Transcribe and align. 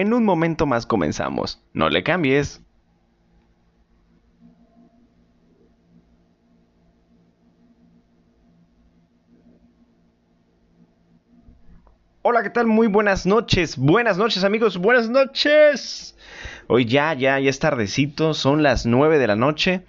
En 0.00 0.14
un 0.14 0.24
momento 0.24 0.64
más 0.64 0.86
comenzamos. 0.86 1.62
No 1.74 1.90
le 1.90 2.02
cambies. 2.02 2.62
Hola, 12.22 12.42
¿qué 12.42 12.48
tal? 12.48 12.66
Muy 12.66 12.86
buenas 12.86 13.26
noches. 13.26 13.76
Buenas 13.76 14.16
noches, 14.16 14.42
amigos. 14.42 14.78
Buenas 14.78 15.10
noches. 15.10 16.16
Hoy 16.66 16.86
ya, 16.86 17.12
ya, 17.12 17.38
ya 17.38 17.50
es 17.50 17.58
tardecito. 17.58 18.32
Son 18.32 18.62
las 18.62 18.86
9 18.86 19.18
de 19.18 19.26
la 19.26 19.36
noche. 19.36 19.84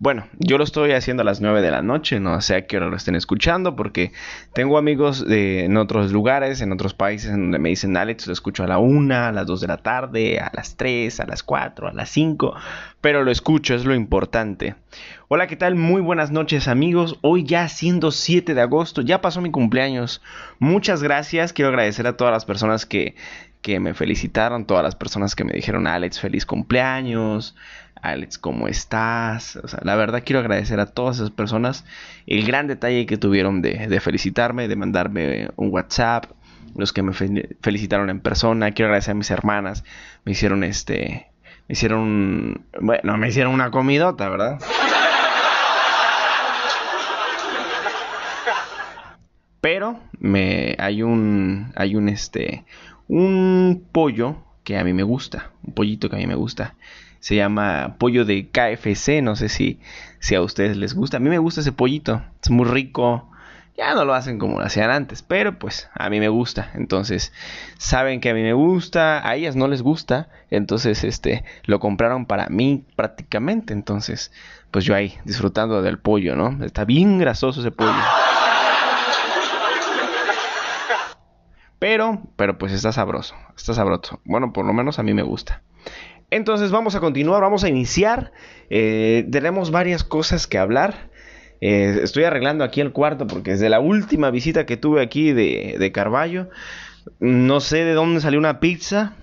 Bueno, 0.00 0.28
yo 0.38 0.58
lo 0.58 0.64
estoy 0.64 0.92
haciendo 0.92 1.22
a 1.22 1.24
las 1.24 1.40
9 1.40 1.60
de 1.60 1.72
la 1.72 1.82
noche, 1.82 2.20
no 2.20 2.40
sé 2.40 2.54
a 2.54 2.66
qué 2.68 2.76
hora 2.76 2.86
lo 2.86 2.94
estén 2.94 3.16
escuchando, 3.16 3.74
porque 3.74 4.12
tengo 4.52 4.78
amigos 4.78 5.24
en 5.28 5.76
otros 5.76 6.12
lugares, 6.12 6.60
en 6.60 6.70
otros 6.70 6.94
países, 6.94 7.32
en 7.32 7.40
donde 7.40 7.58
me 7.58 7.70
dicen, 7.70 7.96
Alex, 7.96 8.28
lo 8.28 8.32
escucho 8.32 8.62
a 8.62 8.68
la 8.68 8.78
1, 8.78 9.12
a 9.12 9.32
las 9.32 9.46
2 9.46 9.60
de 9.60 9.66
la 9.66 9.78
tarde, 9.78 10.38
a 10.38 10.52
las 10.54 10.76
3, 10.76 11.18
a 11.18 11.26
las 11.26 11.42
4, 11.42 11.88
a 11.88 11.92
las 11.92 12.10
5, 12.10 12.54
pero 13.00 13.24
lo 13.24 13.32
escucho, 13.32 13.74
es 13.74 13.84
lo 13.84 13.94
importante. 13.96 14.76
Hola, 15.26 15.48
¿qué 15.48 15.56
tal? 15.56 15.74
Muy 15.74 16.00
buenas 16.00 16.30
noches 16.30 16.68
amigos, 16.68 17.18
hoy 17.22 17.42
ya 17.42 17.68
siendo 17.68 18.12
7 18.12 18.54
de 18.54 18.60
agosto, 18.60 19.02
ya 19.02 19.20
pasó 19.20 19.40
mi 19.40 19.50
cumpleaños. 19.50 20.22
Muchas 20.60 21.02
gracias, 21.02 21.52
quiero 21.52 21.70
agradecer 21.70 22.06
a 22.06 22.16
todas 22.16 22.32
las 22.32 22.44
personas 22.44 22.86
que, 22.86 23.16
que 23.62 23.80
me 23.80 23.94
felicitaron, 23.94 24.64
todas 24.64 24.84
las 24.84 24.94
personas 24.94 25.34
que 25.34 25.42
me 25.42 25.54
dijeron, 25.54 25.88
Alex, 25.88 26.20
feliz 26.20 26.46
cumpleaños 26.46 27.56
Alex, 28.02 28.38
¿cómo 28.38 28.68
estás? 28.68 29.56
O 29.56 29.68
sea, 29.68 29.80
la 29.82 29.96
verdad 29.96 30.22
quiero 30.24 30.40
agradecer 30.40 30.80
a 30.80 30.86
todas 30.86 31.16
esas 31.16 31.30
personas 31.30 31.84
el 32.26 32.46
gran 32.46 32.66
detalle 32.66 33.06
que 33.06 33.16
tuvieron 33.16 33.62
de, 33.62 34.00
felicitarme, 34.00 34.68
de 34.68 34.76
mandarme 34.76 35.50
un 35.56 35.70
WhatsApp, 35.70 36.26
los 36.76 36.92
que 36.92 37.02
me 37.02 37.12
felicitaron 37.12 38.10
en 38.10 38.20
persona. 38.20 38.72
Quiero 38.72 38.88
agradecer 38.88 39.12
a 39.12 39.14
mis 39.14 39.30
hermanas, 39.30 39.84
me 40.24 40.32
hicieron 40.32 40.64
este, 40.64 41.28
me 41.68 41.72
hicieron, 41.72 42.66
bueno, 42.80 43.16
me 43.16 43.28
hicieron 43.28 43.52
una 43.52 43.70
comidota, 43.70 44.28
¿verdad? 44.28 44.58
Pero 49.60 49.98
me 50.18 50.76
hay 50.78 51.02
un 51.02 51.72
hay 51.74 51.96
un 51.96 52.08
este 52.08 52.64
un 53.08 53.84
pollo 53.90 54.36
que 54.62 54.78
a 54.78 54.84
mí 54.84 54.92
me 54.92 55.02
gusta, 55.02 55.50
un 55.64 55.74
pollito 55.74 56.08
que 56.08 56.16
a 56.16 56.18
mí 56.18 56.26
me 56.26 56.36
gusta 56.36 56.74
se 57.20 57.36
llama 57.36 57.96
pollo 57.98 58.24
de 58.24 58.48
KFC, 58.48 59.22
no 59.22 59.36
sé 59.36 59.48
si, 59.48 59.80
a 60.34 60.40
ustedes 60.40 60.76
les 60.76 60.94
gusta. 60.94 61.16
A 61.16 61.20
mí 61.20 61.28
me 61.28 61.38
gusta 61.38 61.60
ese 61.60 61.72
pollito, 61.72 62.22
es 62.42 62.50
muy 62.50 62.66
rico. 62.66 63.30
Ya 63.76 63.94
no 63.94 64.04
lo 64.04 64.12
hacen 64.14 64.40
como 64.40 64.58
lo 64.58 64.64
hacían 64.66 64.90
antes, 64.90 65.22
pero 65.22 65.56
pues 65.60 65.88
a 65.94 66.10
mí 66.10 66.18
me 66.18 66.28
gusta. 66.28 66.72
Entonces, 66.74 67.32
saben 67.78 68.20
que 68.20 68.30
a 68.30 68.34
mí 68.34 68.42
me 68.42 68.52
gusta, 68.52 69.26
a 69.26 69.36
ellas 69.36 69.54
no 69.54 69.68
les 69.68 69.82
gusta, 69.82 70.28
entonces 70.50 71.04
este 71.04 71.44
lo 71.64 71.78
compraron 71.78 72.26
para 72.26 72.48
mí 72.48 72.84
prácticamente. 72.96 73.72
Entonces, 73.72 74.32
pues 74.72 74.84
yo 74.84 74.96
ahí 74.96 75.16
disfrutando 75.24 75.80
del 75.80 76.00
pollo, 76.00 76.34
¿no? 76.34 76.64
Está 76.64 76.84
bien 76.84 77.18
grasoso 77.18 77.60
ese 77.60 77.70
pollo. 77.70 77.94
Pero, 81.78 82.22
pero 82.34 82.58
pues 82.58 82.72
está 82.72 82.90
sabroso, 82.90 83.36
está 83.56 83.74
sabroso. 83.74 84.20
Bueno, 84.24 84.52
por 84.52 84.66
lo 84.66 84.72
menos 84.72 84.98
a 84.98 85.04
mí 85.04 85.14
me 85.14 85.22
gusta. 85.22 85.62
Entonces 86.30 86.70
vamos 86.70 86.94
a 86.94 87.00
continuar, 87.00 87.40
vamos 87.40 87.64
a 87.64 87.68
iniciar. 87.68 88.32
Eh, 88.68 89.26
tenemos 89.30 89.70
varias 89.70 90.04
cosas 90.04 90.46
que 90.46 90.58
hablar. 90.58 91.10
Eh, 91.60 92.00
estoy 92.02 92.24
arreglando 92.24 92.64
aquí 92.64 92.80
el 92.80 92.92
cuarto 92.92 93.26
porque 93.26 93.52
desde 93.52 93.68
la 93.68 93.80
última 93.80 94.30
visita 94.30 94.66
que 94.66 94.76
tuve 94.76 95.02
aquí 95.02 95.32
de, 95.32 95.76
de 95.78 95.92
Carballo, 95.92 96.50
no 97.18 97.60
sé 97.60 97.84
de 97.84 97.94
dónde 97.94 98.20
salió 98.20 98.38
una 98.38 98.60
pizza. 98.60 99.14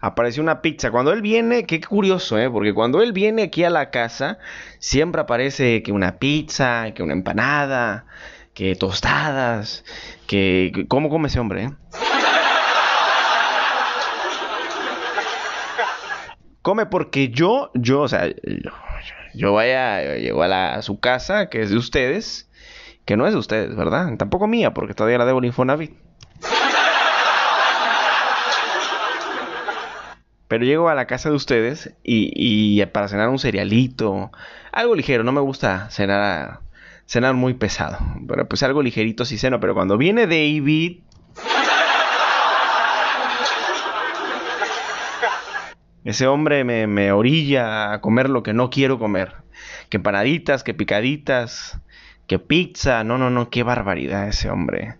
Apareció 0.00 0.42
una 0.42 0.62
pizza. 0.62 0.90
Cuando 0.90 1.12
él 1.12 1.22
viene, 1.22 1.66
qué 1.66 1.80
curioso, 1.80 2.38
¿eh? 2.38 2.48
Porque 2.48 2.72
cuando 2.72 3.02
él 3.02 3.12
viene 3.12 3.42
aquí 3.42 3.64
a 3.64 3.70
la 3.70 3.90
casa, 3.90 4.38
siempre 4.78 5.20
aparece 5.20 5.82
que 5.82 5.90
una 5.90 6.18
pizza, 6.18 6.92
que 6.94 7.02
una 7.02 7.14
empanada, 7.14 8.06
que 8.54 8.76
tostadas, 8.76 9.84
que... 10.28 10.86
¿Cómo 10.88 11.10
come 11.10 11.26
ese 11.26 11.40
hombre, 11.40 11.64
eh? 11.64 11.70
Come 16.68 16.84
porque 16.84 17.30
yo, 17.30 17.70
yo, 17.72 18.02
o 18.02 18.08
sea, 18.08 18.28
yo, 19.32 19.54
vaya, 19.54 20.16
llego 20.16 20.42
a, 20.42 20.48
la, 20.48 20.82
su 20.82 21.00
casa, 21.00 21.48
que 21.48 21.62
es 21.62 21.70
de 21.70 21.78
ustedes, 21.78 22.50
que 23.06 23.16
no 23.16 23.26
es 23.26 23.32
de 23.32 23.38
ustedes, 23.38 23.74
¿verdad? 23.74 24.14
Tampoco 24.18 24.46
mía, 24.46 24.74
porque 24.74 24.92
todavía 24.92 25.16
la 25.16 25.24
debo 25.24 25.38
el 25.38 25.46
Infonavit. 25.46 25.96
Pero 30.46 30.66
llego 30.66 30.90
a 30.90 30.94
la 30.94 31.06
casa 31.06 31.30
de 31.30 31.36
ustedes 31.36 31.94
y, 32.04 32.32
y, 32.34 32.84
para 32.84 33.08
cenar 33.08 33.30
un 33.30 33.38
cerealito, 33.38 34.30
algo 34.70 34.94
ligero, 34.94 35.24
no 35.24 35.32
me 35.32 35.40
gusta 35.40 35.88
cenar, 35.88 36.60
cenar 37.06 37.32
muy 37.32 37.54
pesado, 37.54 37.96
pero 38.28 38.46
pues 38.46 38.62
algo 38.62 38.82
ligerito 38.82 39.24
sí 39.24 39.38
ceno, 39.38 39.58
pero 39.58 39.72
cuando 39.72 39.96
viene 39.96 40.26
David, 40.26 40.98
Ese 46.08 46.26
hombre 46.26 46.64
me, 46.64 47.12
orilla 47.12 47.92
a 47.92 48.00
comer 48.00 48.30
lo 48.30 48.42
que 48.42 48.54
no 48.54 48.70
quiero 48.70 48.98
comer. 48.98 49.34
Que 49.90 50.00
panaditas, 50.00 50.64
que 50.64 50.72
picaditas, 50.72 51.82
que 52.26 52.38
pizza. 52.38 53.04
No, 53.04 53.18
no, 53.18 53.28
no, 53.28 53.50
qué 53.50 53.62
barbaridad 53.62 54.26
ese 54.26 54.48
hombre. 54.48 54.96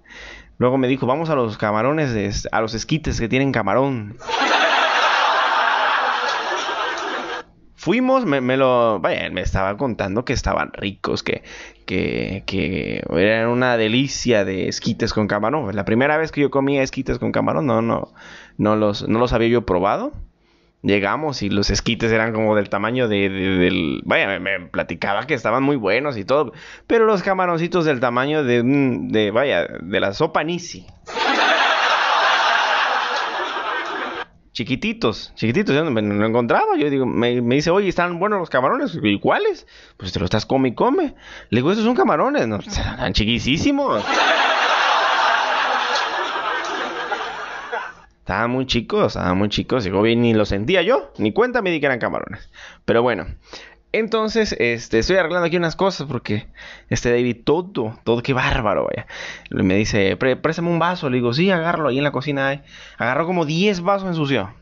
Luego 0.58 0.76
me 0.76 0.86
dijo, 0.86 1.06
vamos 1.06 1.30
a 1.30 1.34
los 1.34 1.56
camarones, 1.56 2.12
de, 2.12 2.30
a 2.52 2.60
los 2.60 2.74
esquites 2.74 3.18
que 3.18 3.26
tienen 3.26 3.52
camarón. 3.52 4.18
Fuimos, 7.74 8.26
me, 8.26 8.58
lo... 8.58 9.00
Vaya, 9.00 9.30
me 9.30 9.40
estaba 9.40 9.78
contando 9.78 10.26
que 10.26 10.34
estaban 10.34 10.74
ricos, 10.74 11.22
que, 11.22 11.42
que, 11.86 12.42
que 12.44 13.02
eran 13.16 13.48
una 13.48 13.78
delicia 13.78 14.44
de 14.44 14.68
esquites 14.68 15.14
con 15.14 15.26
camarón. 15.26 15.74
La 15.74 15.86
primera 15.86 16.18
vez 16.18 16.32
que 16.32 16.42
yo 16.42 16.50
comía 16.50 16.82
esquites 16.82 17.18
con 17.18 17.32
camarón, 17.32 17.64
no, 17.64 17.80
no, 17.80 18.12
no 18.58 18.76
los, 18.76 19.08
no 19.08 19.18
los 19.18 19.32
había 19.32 19.48
yo 19.48 19.64
probado. 19.64 20.12
Llegamos 20.82 21.42
y 21.42 21.50
los 21.50 21.70
esquites 21.70 22.12
eran 22.12 22.32
como 22.32 22.54
del 22.54 22.68
tamaño 22.68 23.08
de. 23.08 24.00
Vaya, 24.04 24.38
me, 24.38 24.60
platicaba 24.60 25.26
que 25.26 25.34
estaban 25.34 25.62
muy 25.62 25.76
buenos 25.76 26.16
y 26.16 26.24
todo. 26.24 26.52
Pero 26.86 27.04
los 27.04 27.22
camaroncitos 27.22 27.84
del 27.84 27.98
tamaño 27.98 28.44
de... 28.44 28.62
de 28.64 29.30
vaya, 29.32 29.66
de 29.66 30.00
la 30.00 30.14
sopa 30.14 30.44
Nisi. 30.44 30.86
chiquititos, 34.58 35.32
chiquititos, 35.36 35.72
yo 35.72 35.84
no 35.84 35.92
me 35.92 36.02
lo 36.02 36.26
encontraba. 36.26 36.76
Yo 36.76 36.90
digo, 36.90 37.06
me, 37.06 37.40
dice, 37.40 37.70
oye, 37.70 37.88
¿están 37.88 38.18
buenos 38.18 38.40
los 38.40 38.50
camarones? 38.50 38.98
¿Y 39.00 39.20
cuáles? 39.20 39.68
Pues 39.96 40.12
te 40.12 40.18
lo 40.18 40.24
estás 40.24 40.46
come 40.46 40.70
y 40.70 40.74
come. 40.74 41.14
Le 41.50 41.58
digo, 41.58 41.70
esos 41.70 41.84
son 41.84 41.94
camarones, 41.94 42.48
no, 42.48 42.56
están 42.56 43.12
chiquisísimos. 43.12 44.04
Estaban 48.28 48.50
muy 48.50 48.66
chicos, 48.66 49.16
estaban 49.16 49.38
muy 49.38 49.48
chicos. 49.48 49.84
Llegó 49.84 50.02
bien, 50.02 50.20
ni 50.20 50.34
lo 50.34 50.44
sentía 50.44 50.82
yo, 50.82 51.14
ni 51.16 51.32
cuenta 51.32 51.62
me 51.62 51.70
di 51.70 51.80
que 51.80 51.86
eran 51.86 51.98
camarones. 51.98 52.50
Pero 52.84 53.00
bueno, 53.00 53.24
entonces, 53.92 54.54
este, 54.58 54.98
estoy 54.98 55.16
arreglando 55.16 55.46
aquí 55.46 55.56
unas 55.56 55.76
cosas 55.76 56.06
porque 56.06 56.46
este 56.90 57.10
David, 57.10 57.38
todo, 57.44 57.98
todo, 58.04 58.22
qué 58.22 58.34
bárbaro, 58.34 58.84
vaya. 58.84 59.06
Me 59.48 59.76
dice, 59.76 60.14
préstame 60.18 60.68
un 60.68 60.78
vaso. 60.78 61.08
Le 61.08 61.16
digo, 61.16 61.32
sí, 61.32 61.50
agárralo 61.50 61.88
ahí 61.88 61.96
en 61.96 62.04
la 62.04 62.12
cocina. 62.12 62.62
Agarró 62.98 63.24
como 63.24 63.46
10 63.46 63.80
vasos 63.80 64.06
ensució. 64.06 64.52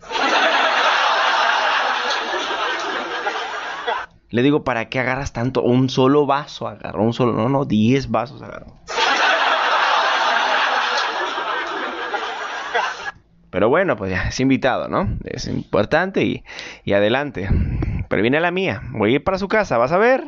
Le 4.30 4.42
digo, 4.42 4.62
¿para 4.62 4.88
qué 4.88 5.00
agarras 5.00 5.32
tanto? 5.32 5.62
Un 5.62 5.88
solo 5.88 6.24
vaso 6.24 6.68
agarró, 6.68 7.02
un 7.02 7.12
solo, 7.12 7.32
no, 7.32 7.48
no, 7.48 7.64
10 7.64 8.12
vasos 8.12 8.42
agarró. 8.42 8.76
Pero 13.50 13.68
bueno, 13.68 13.96
pues 13.96 14.10
ya 14.10 14.28
es 14.28 14.40
invitado, 14.40 14.88
¿no? 14.88 15.08
Es 15.24 15.46
importante 15.46 16.22
y, 16.22 16.44
y 16.84 16.92
adelante. 16.92 17.48
Pero 18.08 18.22
viene 18.22 18.40
la 18.40 18.50
mía. 18.50 18.82
Voy 18.92 19.12
a 19.12 19.14
ir 19.16 19.24
para 19.24 19.38
su 19.38 19.48
casa, 19.48 19.78
¿vas 19.78 19.92
a 19.92 19.98
ver? 19.98 20.24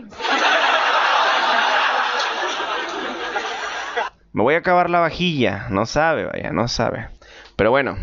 Me 4.33 4.43
voy 4.43 4.55
a 4.55 4.59
acabar 4.59 4.89
la 4.89 5.01
vajilla. 5.01 5.67
No 5.71 5.85
sabe, 5.87 6.27
vaya, 6.27 6.53
no 6.53 6.69
sabe. 6.69 7.09
Pero 7.57 7.73
bueno, 7.73 7.97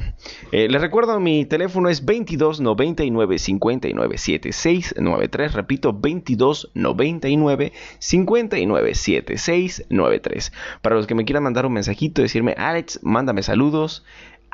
eh, 0.52 0.68
les 0.70 0.82
recuerdo, 0.82 1.18
mi 1.22 1.46
teléfono 1.46 1.88
es 1.88 2.04
22 2.04 2.60
99 2.60 3.40
59 3.40 4.18
76 4.18 4.96
93. 4.98 5.54
Repito, 5.54 5.94
22 5.94 6.72
99 6.74 7.72
59 8.00 8.96
76 8.96 9.86
93. 9.90 10.52
Para 10.82 10.96
los 10.98 11.08
que 11.08 11.16
me 11.16 11.24
quieran 11.24 11.44
mandar 11.44 11.66
un 11.66 11.72
mensajito, 11.72 12.22
decirme, 12.22 12.54
Alex, 12.58 13.00
mándame 13.02 13.44
saludos. 13.44 14.04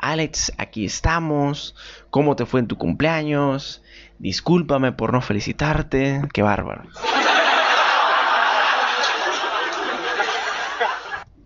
Alex, 0.02 0.52
aquí 0.58 0.84
estamos. 0.84 1.76
¿Cómo 2.10 2.34
te 2.34 2.44
fue 2.44 2.58
en 2.58 2.66
tu 2.66 2.76
cumpleaños? 2.76 3.82
Discúlpame 4.18 4.90
por 4.90 5.12
no 5.12 5.22
felicitarte. 5.22 6.20
Qué 6.34 6.42
bárbaro. 6.42 6.82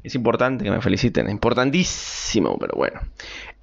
Es 0.02 0.14
importante 0.14 0.64
que 0.64 0.70
me 0.70 0.80
feliciten, 0.80 1.28
importantísimo, 1.28 2.56
pero 2.58 2.74
bueno. 2.76 3.00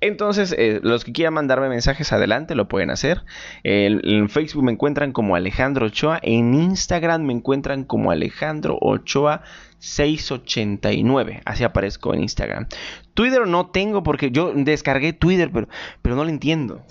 Entonces, 0.04 0.54
eh, 0.58 0.82
los 0.84 1.06
que 1.06 1.14
quieran 1.14 1.34
mandarme 1.34 1.70
mensajes 1.70 2.12
adelante 2.12 2.56
lo 2.56 2.68
pueden 2.68 2.90
hacer. 2.90 3.24
en 3.64 4.28
Facebook 4.28 4.62
me 4.62 4.74
encuentran 4.74 5.14
como 5.14 5.38
Alejandro 5.38 5.86
Ochoa. 5.86 6.20
En 6.22 6.54
Instagram 6.54 7.24
me 7.24 7.32
encuentran 7.32 7.86
como 7.86 8.12
Alejandro 8.12 8.78
Ochoa 8.82 9.44
689. 9.80 11.42
Así 11.46 11.64
aparezco 11.64 12.14
en 12.14 12.20
Instagram. 12.20 12.68
Twitter 13.14 13.48
no 13.48 13.68
tengo 13.68 14.04
porque 14.04 14.30
yo 14.30 14.52
descargué 14.54 15.14
Twitter, 15.14 15.50
pero, 15.54 15.70
pero 16.02 16.18
no 16.18 16.26
lo 16.26 16.30
entiendo. 16.30 16.82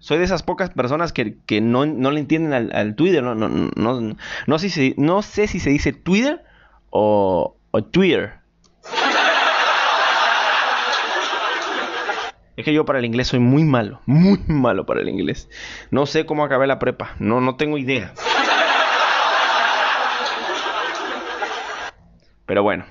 Soy 0.00 0.18
de 0.18 0.24
esas 0.24 0.42
pocas 0.42 0.70
personas 0.70 1.12
que, 1.12 1.60
no, 1.60 1.84
le 1.84 2.18
entienden 2.18 2.72
al, 2.74 2.96
Twitter. 2.96 3.22
No, 3.22 3.36
no, 3.36 3.48
no, 3.48 4.16
no, 4.48 4.58
sé 4.58 4.68
si, 4.68 4.94
no 4.96 5.22
sé 5.22 5.46
si 5.46 5.60
se 5.60 5.70
dice 5.70 5.92
Twitter 5.92 6.42
o 6.90 7.54
Twitter. 7.92 8.37
Es 12.58 12.64
que 12.64 12.72
yo 12.72 12.84
para 12.84 12.98
el 12.98 13.04
inglés 13.04 13.28
soy 13.28 13.38
muy 13.38 13.62
malo, 13.62 14.00
muy 14.04 14.40
malo 14.48 14.84
para 14.84 15.00
el 15.00 15.08
inglés. 15.08 15.48
No 15.92 16.06
sé 16.06 16.26
cómo 16.26 16.42
acabé 16.42 16.66
la 16.66 16.80
prepa, 16.80 17.14
no, 17.20 17.40
no 17.40 17.54
tengo 17.54 17.78
idea. 17.78 18.12
Pero 22.46 22.64
bueno, 22.64 22.84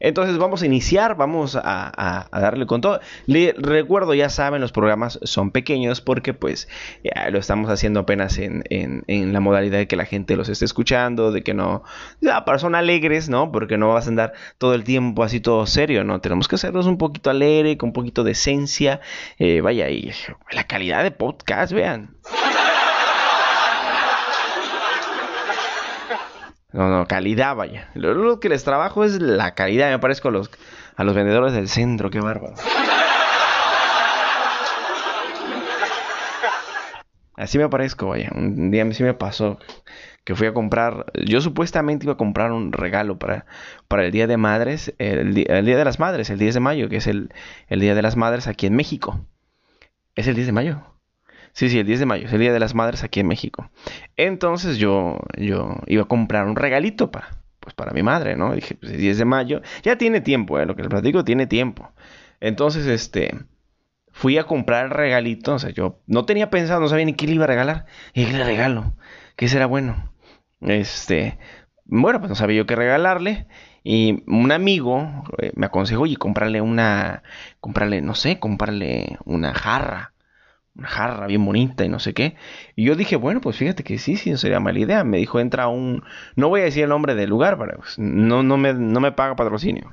entonces 0.00 0.38
vamos 0.38 0.62
a 0.62 0.66
iniciar, 0.66 1.16
vamos 1.16 1.56
a, 1.60 2.28
darle 2.32 2.66
con 2.66 2.80
todo. 2.80 3.00
Le 3.26 3.54
recuerdo, 3.58 4.14
ya 4.14 4.28
saben, 4.28 4.60
los 4.60 4.72
programas 4.72 5.18
son 5.22 5.50
pequeños 5.50 6.00
porque 6.00 6.34
pues 6.34 6.68
lo 7.30 7.38
estamos 7.38 7.70
haciendo 7.70 8.00
apenas 8.00 8.38
en, 8.38 9.04
la 9.32 9.40
modalidad 9.40 9.78
de 9.78 9.88
que 9.88 9.96
la 9.96 10.04
gente 10.04 10.36
los 10.36 10.48
esté 10.48 10.64
escuchando, 10.64 11.32
de 11.32 11.42
que 11.42 11.54
no, 11.54 11.82
ya, 12.20 12.44
son 12.58 12.74
alegres, 12.74 13.28
¿no? 13.28 13.52
Porque 13.52 13.78
no 13.78 13.92
vas 13.92 14.06
a 14.06 14.10
andar 14.10 14.32
todo 14.58 14.74
el 14.74 14.84
tiempo 14.84 15.22
así 15.22 15.40
todo 15.40 15.66
serio, 15.66 16.04
¿no? 16.04 16.20
Tenemos 16.20 16.48
que 16.48 16.56
hacerlos 16.56 16.86
un 16.86 16.98
poquito 16.98 17.30
alegre, 17.30 17.76
con 17.76 17.90
un 17.90 17.92
poquito 17.92 18.24
de 18.24 18.32
esencia. 18.32 19.00
Eh, 19.38 19.60
vaya, 19.60 19.88
y 19.90 20.10
la 20.50 20.64
calidad 20.64 21.02
de 21.02 21.10
podcast, 21.10 21.72
vean. 21.72 22.16
No, 26.76 26.90
no, 26.90 27.06
calidad, 27.06 27.56
vaya. 27.56 27.88
Lo, 27.94 28.38
que 28.38 28.50
les 28.50 28.62
trabajo 28.62 29.02
es 29.02 29.18
la 29.22 29.54
calidad. 29.54 29.90
Me 29.90 29.98
parezco 29.98 30.28
a 30.28 30.30
los, 30.30 30.50
a 30.94 31.04
los 31.04 31.14
vendedores 31.14 31.54
del 31.54 31.68
centro, 31.68 32.10
qué 32.10 32.20
bárbaro. 32.20 32.54
Así 37.34 37.56
me 37.56 37.70
parezco, 37.70 38.08
vaya. 38.08 38.30
Un 38.34 38.70
día 38.70 38.90
sí 38.92 39.02
me 39.02 39.14
pasó 39.14 39.58
que 40.24 40.34
fui 40.34 40.48
a 40.48 40.52
comprar. 40.52 41.06
Yo 41.24 41.40
supuestamente 41.40 42.04
iba 42.04 42.12
a 42.12 42.18
comprar 42.18 42.52
un 42.52 42.72
regalo 42.72 43.18
para, 43.18 43.46
para 43.88 44.04
el 44.04 44.12
Día 44.12 44.26
de 44.26 44.36
Madres, 44.36 44.92
el, 44.98 45.46
el, 45.48 45.64
Día 45.64 45.78
de 45.78 45.84
las 45.84 45.98
Madres, 45.98 46.28
el 46.28 46.38
10 46.38 46.54
de 46.54 46.60
mayo, 46.60 46.88
que 46.90 46.96
es 46.96 47.06
el, 47.06 47.32
el 47.68 47.80
Día 47.80 47.94
de 47.94 48.02
las 48.02 48.16
Madres 48.16 48.48
aquí 48.48 48.66
en 48.66 48.76
México. 48.76 49.24
¿Es 50.14 50.26
el 50.26 50.34
10 50.34 50.48
de 50.48 50.52
mayo? 50.52 50.95
Sí, 51.56 51.70
sí, 51.70 51.78
el 51.78 51.86
10 51.86 52.00
de 52.00 52.06
mayo, 52.06 52.26
es 52.26 52.32
el 52.34 52.40
Día 52.40 52.52
de 52.52 52.60
las 52.60 52.74
Madres 52.74 53.02
aquí 53.02 53.20
en 53.20 53.28
México. 53.28 53.70
Entonces 54.18 54.76
yo, 54.76 55.18
yo 55.38 55.76
iba 55.86 56.02
a 56.02 56.06
comprar 56.06 56.46
un 56.46 56.54
regalito 56.54 57.10
para, 57.10 57.30
pues 57.60 57.74
para 57.74 57.92
mi 57.92 58.02
madre, 58.02 58.36
¿no? 58.36 58.54
Dije, 58.54 58.74
pues 58.74 58.92
el 58.92 58.98
10 58.98 59.16
de 59.16 59.24
mayo, 59.24 59.62
ya 59.82 59.96
tiene 59.96 60.20
tiempo, 60.20 60.60
¿eh? 60.60 60.66
lo 60.66 60.76
que 60.76 60.82
les 60.82 60.90
platico 60.90 61.24
tiene 61.24 61.46
tiempo. 61.46 61.90
Entonces, 62.40 62.86
este, 62.86 63.38
fui 64.12 64.36
a 64.36 64.44
comprar 64.44 64.84
el 64.84 64.90
regalito, 64.90 65.54
o 65.54 65.58
sea, 65.58 65.70
yo 65.70 66.02
no 66.06 66.26
tenía 66.26 66.50
pensado, 66.50 66.78
no 66.82 66.88
sabía 66.88 67.06
ni 67.06 67.14
qué 67.14 67.26
le 67.26 67.32
iba 67.32 67.44
a 67.44 67.48
regalar. 67.48 67.86
¿Y 68.12 68.26
qué 68.26 68.34
le 68.34 68.44
regalo? 68.44 68.92
¿Qué 69.36 69.48
será 69.48 69.64
bueno? 69.64 70.12
Este, 70.60 71.38
bueno, 71.86 72.18
pues 72.18 72.28
no 72.28 72.34
sabía 72.34 72.58
yo 72.58 72.66
qué 72.66 72.76
regalarle. 72.76 73.46
Y 73.82 74.24
un 74.26 74.52
amigo 74.52 75.24
eh, 75.38 75.52
me 75.54 75.64
aconsejó, 75.64 76.02
oye, 76.02 76.18
comprarle 76.18 76.60
una, 76.60 77.22
comprarle, 77.60 78.02
no 78.02 78.14
sé, 78.14 78.38
comprarle 78.38 79.16
una 79.24 79.54
jarra 79.54 80.12
una 80.76 80.88
jarra 80.88 81.26
bien 81.26 81.44
bonita 81.44 81.84
y 81.84 81.88
no 81.88 81.98
sé 81.98 82.12
qué. 82.12 82.36
Y 82.74 82.84
yo 82.84 82.96
dije, 82.96 83.16
bueno, 83.16 83.40
pues 83.40 83.56
fíjate 83.56 83.82
que 83.82 83.98
sí, 83.98 84.16
sí, 84.16 84.30
no 84.30 84.36
sería 84.36 84.60
mala 84.60 84.78
idea. 84.78 85.04
Me 85.04 85.18
dijo, 85.18 85.40
entra 85.40 85.68
un... 85.68 86.02
No 86.34 86.48
voy 86.48 86.60
a 86.60 86.64
decir 86.64 86.82
el 86.82 86.90
nombre 86.90 87.14
del 87.14 87.30
lugar, 87.30 87.58
pero 87.58 87.78
pues, 87.78 87.98
no, 87.98 88.42
no, 88.42 88.56
me, 88.56 88.74
no 88.74 89.00
me 89.00 89.12
paga 89.12 89.36
patrocinio. 89.36 89.92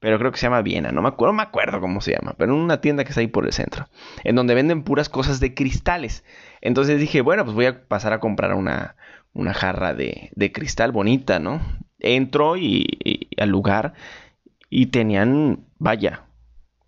Pero 0.00 0.18
creo 0.18 0.32
que 0.32 0.38
se 0.38 0.46
llama 0.46 0.62
Viena, 0.62 0.92
no 0.92 1.02
me 1.02 1.08
acuerdo, 1.08 1.34
me 1.34 1.42
acuerdo 1.42 1.78
cómo 1.78 2.00
se 2.00 2.12
llama, 2.12 2.34
pero 2.38 2.54
en 2.54 2.58
una 2.58 2.80
tienda 2.80 3.04
que 3.04 3.10
está 3.10 3.20
ahí 3.20 3.26
por 3.26 3.44
el 3.44 3.52
centro, 3.52 3.86
en 4.24 4.34
donde 4.34 4.54
venden 4.54 4.82
puras 4.82 5.10
cosas 5.10 5.40
de 5.40 5.52
cristales. 5.52 6.24
Entonces 6.62 6.98
dije, 6.98 7.20
bueno, 7.20 7.44
pues 7.44 7.54
voy 7.54 7.66
a 7.66 7.86
pasar 7.86 8.14
a 8.14 8.18
comprar 8.18 8.54
una, 8.54 8.96
una 9.34 9.52
jarra 9.52 9.92
de, 9.92 10.30
de 10.34 10.52
cristal 10.52 10.90
bonita, 10.90 11.38
¿no? 11.38 11.60
Entro 11.98 12.56
y 12.56 13.28
al 13.36 13.50
lugar 13.50 13.92
y 14.70 14.86
tenían, 14.86 15.66
vaya, 15.78 16.24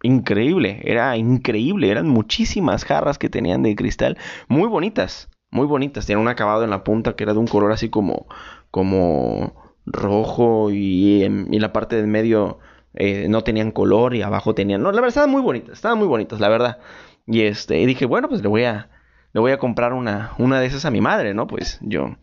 increíble, 0.02 0.81
era 0.84 1.17
increíble, 1.17 1.90
eran 1.90 2.08
muchísimas 2.08 2.84
jarras 2.84 3.19
que 3.19 3.29
tenían 3.29 3.62
de 3.62 3.75
cristal, 3.75 4.17
muy 4.49 4.69
bonitas, 4.69 5.29
muy 5.50 5.67
bonitas, 5.67 6.06
tenían 6.06 6.23
un 6.23 6.29
acabado 6.29 6.64
en 6.64 6.70
la 6.70 6.84
punta 6.84 7.14
que 7.14 7.25
era 7.25 7.34
de 7.34 7.40
un 7.40 7.49
color 7.49 7.73
así 7.73 7.90
como, 7.90 8.26
como 8.70 9.55
rojo 9.84 10.70
y 10.70 11.25
en, 11.25 11.49
la 11.50 11.73
parte 11.73 11.96
del 11.96 12.06
medio 12.06 12.61
eh, 12.94 13.26
no 13.29 13.43
tenían 13.43 13.73
color 13.73 14.14
y 14.14 14.23
abajo 14.23 14.55
tenían, 14.55 14.82
no, 14.82 14.90
la 14.93 15.00
verdad 15.00 15.08
estaban 15.08 15.31
muy 15.31 15.43
bonitas, 15.43 15.75
estaban 15.75 15.99
muy 15.99 16.06
bonitas, 16.06 16.40
la 16.40 16.49
verdad. 16.49 16.79
Y 17.26 17.43
este, 17.43 17.81
y 17.81 17.87
dije, 17.87 18.06
bueno, 18.06 18.29
pues 18.29 18.43
le 18.43 18.49
voy 18.49 18.64
a, 18.64 18.90
le 19.32 19.40
voy 19.40 19.52
a 19.52 19.58
comprar 19.58 19.93
una, 19.93 20.32
una 20.38 20.61
de 20.61 20.67
esas 20.67 20.84
a 20.84 20.90
mi 20.90 21.00
madre, 21.00 21.34
¿no? 21.34 21.46
Pues 21.46 21.79
yo, 21.82 22.17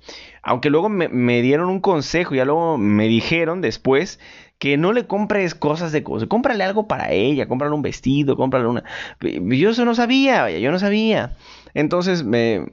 aunque 0.44 0.70
luego 0.70 0.90
me, 0.90 1.08
me 1.08 1.42
dieron 1.42 1.70
un 1.70 1.80
consejo, 1.80 2.36
ya 2.36 2.46
luego 2.46 2.78
me 2.78 3.08
dijeron 3.08 3.62
después 3.62 4.20
que 4.60 4.78
no 4.78 4.92
le 4.92 5.08
compres 5.08 5.56
cosas 5.56 5.94
de 5.94 6.04
cosas, 6.04 6.28
cómprale 6.28 6.64
algo 6.66 6.86
para 6.88 7.12
ella, 7.12 7.48
cómprale 7.48 7.74
un 7.74 7.82
vestido, 7.82 8.36
cómprale 8.36 8.68
una... 8.68 8.84
Yo 9.22 9.70
eso 9.70 9.86
no 9.86 9.96
sabía, 9.96 10.42
vaya, 10.44 10.60
yo 10.60 10.70
no 10.70 10.80
sabía. 10.80 11.38
Entonces 11.74 12.24
me... 12.24 12.66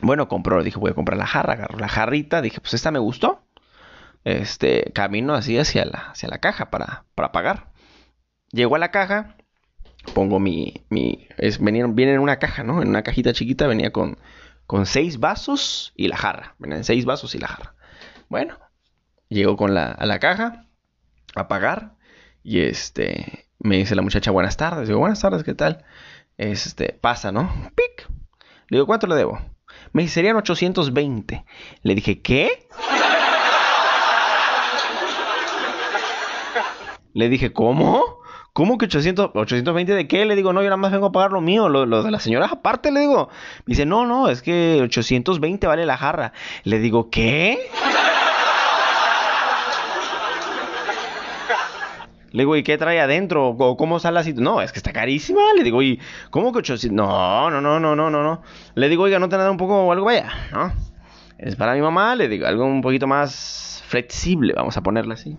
Bueno, 0.00 0.28
compró, 0.28 0.62
dije, 0.62 0.78
voy 0.78 0.92
a 0.92 0.94
comprar 0.94 1.18
la 1.18 1.26
jarra, 1.26 1.54
agarro 1.54 1.76
la 1.76 1.88
jarrita, 1.88 2.40
dije, 2.40 2.60
pues 2.60 2.74
esta 2.74 2.92
me 2.92 3.00
gustó. 3.00 3.42
Este, 4.22 4.92
camino 4.94 5.34
así 5.34 5.58
hacia 5.58 5.84
la, 5.84 6.10
hacia 6.10 6.28
la 6.28 6.38
caja 6.38 6.70
para, 6.70 7.04
para 7.16 7.32
pagar. 7.32 7.72
Llego 8.52 8.76
a 8.76 8.78
la 8.78 8.92
caja, 8.92 9.36
pongo 10.14 10.38
mi... 10.38 10.84
mi 10.88 11.26
es, 11.36 11.58
viene 11.58 11.80
en 11.80 12.20
una 12.20 12.38
caja, 12.38 12.62
¿no? 12.62 12.80
En 12.80 12.88
una 12.88 13.02
cajita 13.02 13.32
chiquita 13.32 13.66
venía 13.66 13.90
con, 13.90 14.18
con 14.68 14.86
seis 14.86 15.18
vasos 15.18 15.92
y 15.96 16.06
la 16.06 16.16
jarra. 16.16 16.54
Venían 16.60 16.84
seis 16.84 17.04
vasos 17.04 17.34
y 17.34 17.38
la 17.38 17.48
jarra. 17.48 17.74
Bueno, 18.28 18.56
llego 19.28 19.56
con 19.56 19.74
la, 19.74 19.90
a 19.90 20.06
la 20.06 20.20
caja, 20.20 20.67
a 21.34 21.48
pagar. 21.48 21.94
Y 22.42 22.60
este, 22.60 23.46
me 23.58 23.76
dice 23.76 23.94
la 23.94 24.02
muchacha, 24.02 24.30
buenas 24.30 24.56
tardes. 24.56 24.88
Digo, 24.88 25.00
buenas 25.00 25.20
tardes, 25.20 25.44
¿qué 25.44 25.54
tal? 25.54 25.84
Este, 26.36 26.92
pasa, 27.00 27.32
¿no? 27.32 27.52
Pic. 27.74 28.08
Le 28.68 28.76
digo, 28.76 28.86
¿cuánto 28.86 29.06
le 29.06 29.14
debo? 29.14 29.40
Me 29.92 30.02
dice, 30.02 30.14
serían 30.14 30.36
820. 30.36 31.44
Le 31.82 31.94
dije, 31.94 32.20
¿qué? 32.22 32.68
Le 37.14 37.28
dije, 37.28 37.52
¿cómo? 37.52 38.18
¿Cómo 38.52 38.76
que 38.76 38.86
800, 38.86 39.30
820 39.34 39.94
de 39.94 40.08
qué? 40.08 40.24
Le 40.24 40.34
digo, 40.36 40.52
no, 40.52 40.62
yo 40.62 40.66
nada 40.66 40.76
más 40.76 40.92
vengo 40.92 41.06
a 41.06 41.12
pagar 41.12 41.32
lo 41.32 41.40
mío, 41.40 41.68
lo, 41.68 42.02
de 42.02 42.10
la 42.10 42.20
señora 42.20 42.46
aparte, 42.46 42.90
le 42.90 43.00
digo. 43.00 43.28
Me 43.66 43.72
dice, 43.72 43.86
no, 43.86 44.04
no, 44.04 44.28
es 44.28 44.42
que 44.42 44.80
820 44.82 45.66
vale 45.66 45.86
la 45.86 45.96
jarra. 45.96 46.32
Le 46.64 46.78
digo, 46.78 47.10
¿qué? 47.10 47.58
Le 52.30 52.42
digo, 52.42 52.56
¿y 52.56 52.62
qué 52.62 52.76
trae 52.76 53.00
adentro? 53.00 53.56
¿Cómo 53.56 53.98
sale 53.98 54.20
así? 54.20 54.34
No, 54.34 54.60
es 54.60 54.72
que 54.72 54.78
está 54.78 54.92
carísima. 54.92 55.40
Le 55.56 55.64
digo, 55.64 55.82
¿y 55.82 55.98
cómo 56.30 56.52
que 56.52 56.58
800? 56.58 56.94
No, 56.94 57.50
no, 57.50 57.60
no, 57.60 57.80
no, 57.80 57.96
no, 57.96 58.10
no, 58.10 58.22
no. 58.22 58.42
Le 58.74 58.88
digo, 58.88 59.04
oiga, 59.04 59.18
¿no 59.18 59.28
te 59.28 59.36
nada 59.36 59.50
un 59.50 59.56
poco 59.56 59.84
o 59.84 59.92
algo 59.92 60.06
vaya? 60.06 60.30
¿No? 60.52 60.72
Es 61.38 61.56
para 61.56 61.74
mi 61.74 61.80
mamá, 61.80 62.16
le 62.16 62.28
digo, 62.28 62.46
algo 62.46 62.64
un 62.64 62.82
poquito 62.82 63.06
más 63.06 63.82
flexible, 63.86 64.52
vamos 64.54 64.76
a 64.76 64.82
ponerla 64.82 65.14
así. 65.14 65.36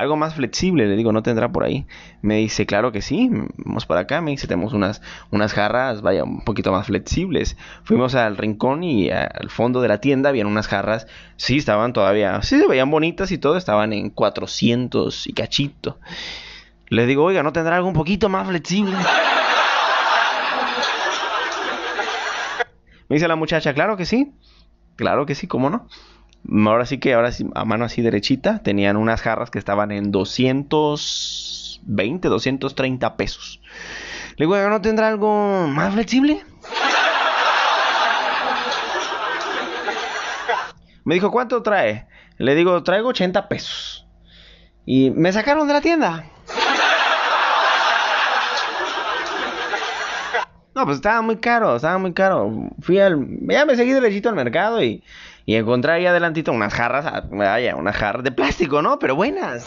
Algo 0.00 0.16
más 0.16 0.34
flexible, 0.34 0.86
le 0.86 0.96
digo, 0.96 1.12
no 1.12 1.22
tendrá 1.22 1.52
por 1.52 1.62
ahí. 1.62 1.86
Me 2.22 2.36
dice, 2.36 2.64
claro 2.64 2.90
que 2.90 3.02
sí, 3.02 3.30
vamos 3.58 3.84
para 3.84 4.00
acá, 4.00 4.22
me 4.22 4.30
dice, 4.30 4.46
tenemos 4.46 4.72
unas, 4.72 5.02
unas 5.30 5.52
jarras, 5.52 6.00
vaya, 6.00 6.24
un 6.24 6.42
poquito 6.42 6.72
más 6.72 6.86
flexibles. 6.86 7.56
Fuimos 7.84 8.14
al 8.14 8.38
rincón 8.38 8.82
y 8.82 9.10
al 9.10 9.50
fondo 9.50 9.82
de 9.82 9.88
la 9.88 10.00
tienda 10.00 10.30
habían 10.30 10.46
unas 10.46 10.68
jarras, 10.68 11.06
sí, 11.36 11.58
estaban 11.58 11.92
todavía, 11.92 12.40
sí, 12.42 12.58
se 12.58 12.66
veían 12.66 12.90
bonitas 12.90 13.30
y 13.30 13.38
todo, 13.38 13.58
estaban 13.58 13.92
en 13.92 14.08
400 14.10 15.26
y 15.26 15.32
cachito. 15.34 15.98
Le 16.88 17.06
digo, 17.06 17.24
oiga, 17.24 17.42
¿no 17.42 17.52
tendrá 17.52 17.76
algo 17.76 17.88
un 17.88 17.94
poquito 17.94 18.28
más 18.30 18.48
flexible? 18.48 18.96
Me 23.08 23.16
dice 23.16 23.28
la 23.28 23.36
muchacha, 23.36 23.74
claro 23.74 23.98
que 23.98 24.06
sí, 24.06 24.32
claro 24.96 25.26
que 25.26 25.34
sí, 25.34 25.46
¿cómo 25.46 25.68
no? 25.68 25.88
Ahora 26.48 26.86
sí 26.86 26.98
que, 26.98 27.14
ahora 27.14 27.32
sí, 27.32 27.46
a 27.54 27.64
mano 27.64 27.84
así 27.84 28.02
derechita, 28.02 28.62
tenían 28.62 28.96
unas 28.96 29.20
jarras 29.20 29.50
que 29.50 29.58
estaban 29.58 29.92
en 29.92 30.10
220, 30.10 32.28
230 32.28 33.16
pesos. 33.16 33.60
Le 34.36 34.46
digo, 34.46 34.56
¿no 34.68 34.80
tendrá 34.80 35.08
algo 35.08 35.68
más 35.68 35.92
flexible? 35.92 36.42
Me 41.04 41.14
dijo, 41.14 41.30
¿cuánto 41.30 41.62
trae? 41.62 42.06
Le 42.38 42.54
digo, 42.54 42.82
traigo 42.82 43.08
80 43.08 43.48
pesos. 43.48 44.06
Y 44.86 45.10
me 45.10 45.32
sacaron 45.32 45.66
de 45.66 45.74
la 45.74 45.80
tienda. 45.80 46.24
No, 50.74 50.84
pues 50.84 50.96
estaba 50.96 51.20
muy 51.20 51.36
caro, 51.36 51.76
estaba 51.76 51.98
muy 51.98 52.12
caro. 52.12 52.70
Fui 52.80 52.98
al. 52.98 53.26
Ya 53.42 53.66
me 53.66 53.76
seguí 53.76 53.92
derechito 53.92 54.28
al 54.28 54.34
mercado 54.34 54.82
y, 54.82 55.02
y 55.50 55.56
encontré 55.56 55.90
ahí 55.90 56.06
adelantito 56.06 56.52
unas 56.52 56.72
jarras, 56.72 57.06
ah, 57.06 57.24
vaya, 57.28 57.74
unas 57.74 57.96
jarras 57.96 58.22
de 58.22 58.30
plástico, 58.30 58.82
¿no? 58.82 59.00
Pero 59.00 59.16
buenas. 59.16 59.66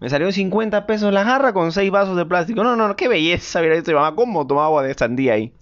Me 0.00 0.08
salió 0.08 0.32
50 0.32 0.86
pesos 0.86 1.12
la 1.12 1.22
jarra 1.22 1.52
con 1.52 1.70
6 1.70 1.90
vasos 1.90 2.16
de 2.16 2.24
plástico. 2.24 2.64
No, 2.64 2.76
no, 2.76 2.96
qué 2.96 3.08
belleza. 3.08 3.60
Mira 3.60 3.74
esto, 3.74 3.92
mamá, 3.92 4.14
¿cómo 4.14 4.46
tomaba 4.46 4.68
agua 4.68 4.82
de 4.84 4.94
sandía 4.94 5.34
ahí? 5.34 5.52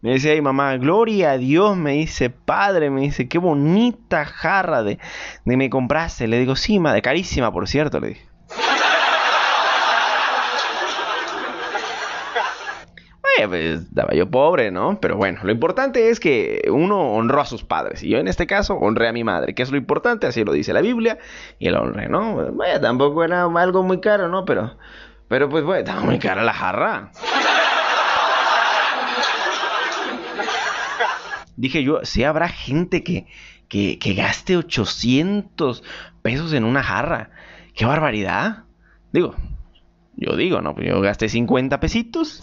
Me 0.00 0.14
dice 0.14 0.30
ahí 0.30 0.40
mamá, 0.40 0.74
gloria 0.78 1.32
a 1.32 1.36
Dios, 1.36 1.76
me 1.76 1.92
dice, 1.92 2.30
padre, 2.30 2.88
me 2.88 3.02
dice, 3.02 3.28
qué 3.28 3.36
bonita 3.36 4.24
jarra 4.24 4.82
de, 4.82 4.98
de 5.44 5.56
me 5.58 5.68
compraste. 5.68 6.28
Le 6.28 6.38
digo, 6.38 6.56
sí, 6.56 6.78
madre, 6.78 7.02
carísima, 7.02 7.52
por 7.52 7.68
cierto, 7.68 8.00
le 8.00 8.08
dije. 8.08 8.35
Pues 13.44 13.82
estaba 13.82 14.14
yo 14.14 14.30
pobre, 14.30 14.70
¿no? 14.70 14.98
Pero 15.00 15.16
bueno, 15.16 15.40
lo 15.42 15.52
importante 15.52 16.08
es 16.08 16.20
que 16.20 16.62
uno 16.72 17.12
honró 17.12 17.40
a 17.40 17.44
sus 17.44 17.64
padres. 17.64 18.02
Y 18.02 18.08
yo 18.08 18.18
en 18.18 18.28
este 18.28 18.46
caso 18.46 18.74
honré 18.74 19.08
a 19.08 19.12
mi 19.12 19.24
madre, 19.24 19.54
que 19.54 19.62
es 19.62 19.70
lo 19.70 19.76
importante, 19.76 20.26
así 20.26 20.44
lo 20.44 20.52
dice 20.52 20.72
la 20.72 20.80
Biblia, 20.80 21.18
y 21.58 21.68
lo 21.68 21.82
honré, 21.82 22.08
¿no? 22.08 22.52
Bueno, 22.52 22.80
tampoco 22.80 23.24
era 23.24 23.44
algo 23.44 23.82
muy 23.82 24.00
caro, 24.00 24.28
¿no? 24.28 24.44
Pero, 24.44 24.76
pero 25.28 25.48
pues, 25.48 25.64
bueno, 25.64 25.80
estaba 25.80 26.00
muy 26.00 26.18
cara 26.18 26.42
la 26.42 26.54
jarra. 26.54 27.10
Dije 31.56 31.82
yo, 31.82 32.00
si 32.04 32.24
habrá 32.24 32.48
gente 32.48 33.02
que, 33.02 33.26
que, 33.68 33.98
que 33.98 34.14
gaste 34.14 34.56
800 34.56 35.82
pesos 36.22 36.52
en 36.52 36.64
una 36.64 36.82
jarra. 36.82 37.30
¡Qué 37.74 37.84
barbaridad! 37.84 38.64
Digo, 39.12 39.34
yo 40.16 40.36
digo, 40.36 40.60
¿no? 40.60 40.74
Yo 40.80 41.00
gasté 41.00 41.28
50 41.28 41.80
pesitos. 41.80 42.42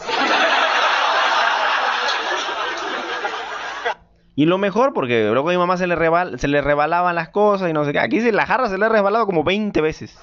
Y 4.35 4.45
lo 4.45 4.57
mejor, 4.57 4.93
porque 4.93 5.29
luego 5.31 5.49
a 5.49 5.51
mi 5.51 5.57
mamá 5.57 5.77
se 5.77 5.85
le, 5.85 5.95
se 6.37 6.47
le 6.47 6.61
rebalaban 6.61 7.15
las 7.15 7.29
cosas 7.29 7.69
y 7.69 7.73
no 7.73 7.85
sé 7.85 7.93
qué. 7.93 7.99
Aquí 7.99 8.19
la 8.31 8.45
jarra 8.45 8.67
se 8.69 8.77
le 8.77 8.85
ha 8.85 8.89
rebalado 8.89 9.25
como 9.25 9.43
20 9.43 9.79
veces. 9.81 10.17